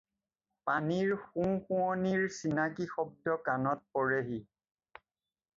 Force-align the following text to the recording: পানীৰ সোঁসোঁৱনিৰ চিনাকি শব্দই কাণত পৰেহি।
পানীৰ 0.69 1.11
সোঁসোঁৱনিৰ 1.25 2.23
চিনাকি 2.37 2.89
শব্দই 2.95 3.39
কাণত 3.51 3.87
পৰেহি। 3.99 4.43